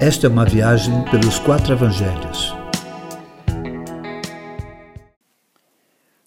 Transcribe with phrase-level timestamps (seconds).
[0.00, 2.52] Esta é uma viagem pelos quatro evangelhos.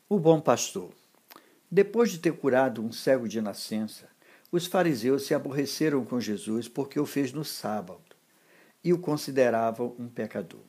[0.09, 0.91] O bom pastor.
[1.71, 4.09] Depois de ter curado um cego de nascença,
[4.51, 8.01] os fariseus se aborreceram com Jesus porque o fez no sábado
[8.83, 10.65] e o consideravam um pecador.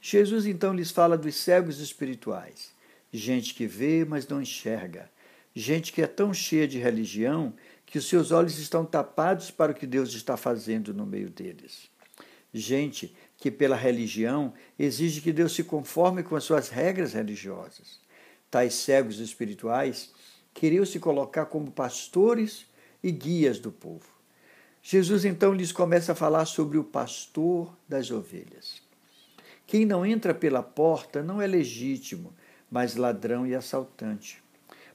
[0.00, 2.72] Jesus então lhes fala dos cegos espirituais,
[3.12, 5.08] gente que vê, mas não enxerga,
[5.54, 7.54] gente que é tão cheia de religião
[7.86, 11.88] que os seus olhos estão tapados para o que Deus está fazendo no meio deles.
[12.52, 18.00] Gente que, pela religião, exige que Deus se conforme com as suas regras religiosas.
[18.50, 20.12] Tais cegos espirituais
[20.54, 22.66] queriam se colocar como pastores
[23.02, 24.06] e guias do povo.
[24.82, 28.82] Jesus então lhes começa a falar sobre o pastor das ovelhas.
[29.66, 32.32] Quem não entra pela porta não é legítimo,
[32.70, 34.42] mas ladrão e assaltante.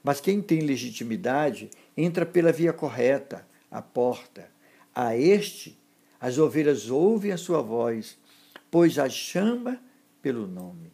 [0.04, 4.50] Mas quem tem legitimidade entra pela via correta, a porta.
[4.94, 5.78] A este
[6.24, 8.18] as ovelhas ouvem a sua voz,
[8.72, 9.78] pois as chama
[10.22, 10.90] pelo nome.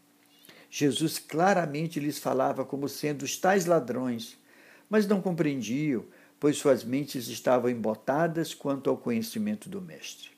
[0.72, 4.40] Jesus claramente lhes falava como sendo os tais ladrões,
[4.90, 6.04] mas não compreendiam,
[6.40, 10.32] pois suas mentes estavam embotadas quanto ao conhecimento do Mestre.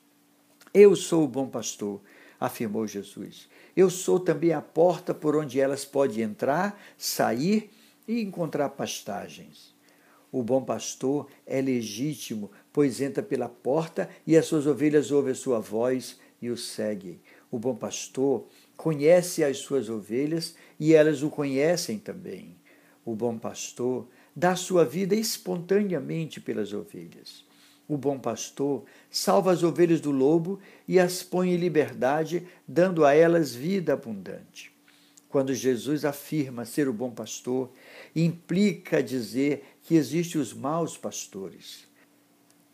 [0.74, 1.98] Eu sou o bom pastor,
[2.38, 3.48] afirmou Jesus.
[3.74, 7.70] Eu sou também a porta por onde elas podem entrar, sair
[8.06, 9.72] e encontrar pastagens.
[10.30, 15.36] O bom pastor é legítimo, pois entra pela porta e as suas ovelhas ouvem a
[15.36, 17.20] sua voz e o seguem.
[17.50, 22.56] O bom pastor conhece as suas ovelhas e elas o conhecem também.
[23.04, 27.44] O bom pastor dá sua vida espontaneamente pelas ovelhas.
[27.86, 33.12] O bom pastor salva as ovelhas do lobo e as põe em liberdade, dando a
[33.12, 34.72] elas vida abundante.
[35.28, 37.70] Quando Jesus afirma ser o bom pastor,
[38.14, 41.91] implica dizer que existem os maus pastores.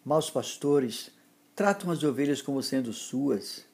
[0.09, 1.11] Maus pastores
[1.55, 3.67] tratam as ovelhas como sendo suas,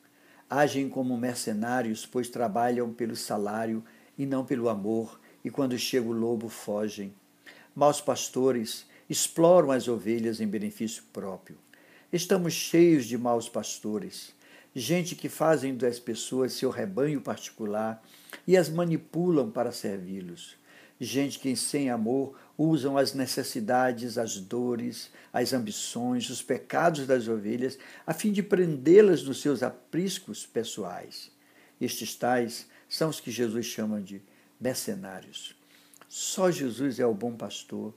[0.51, 3.85] agem como mercenários, pois trabalham pelo salário
[4.19, 7.15] e não pelo amor, e quando chega o lobo fogem.
[7.73, 11.57] Maus pastores exploram as ovelhas em benefício próprio.
[12.13, 14.35] Estamos cheios de maus pastores
[14.75, 18.03] gente que fazem das pessoas seu rebanho particular
[18.45, 20.57] e as manipulam para servi-los.
[21.01, 27.77] Gente que, sem amor, usam as necessidades, as dores, as ambições, os pecados das ovelhas,
[28.07, 31.33] a fim de prendê-las nos seus apriscos pessoais.
[31.81, 34.23] Estes tais são os que Jesus chama de
[34.61, 35.57] mercenários.
[36.09, 37.93] Só Jesus é o bom pastor,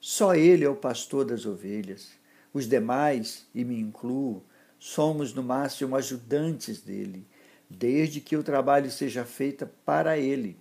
[0.00, 2.08] só Ele é o pastor das ovelhas.
[2.54, 4.42] Os demais, e me incluo,
[4.78, 7.26] somos no máximo ajudantes dele,
[7.68, 10.56] desde que o trabalho seja feito para ele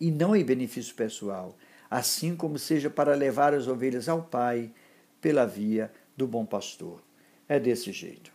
[0.00, 1.56] e não em benefício pessoal,
[1.90, 4.72] assim como seja para levar as ovelhas ao Pai
[5.20, 7.02] pela via do bom pastor.
[7.48, 8.33] É desse jeito.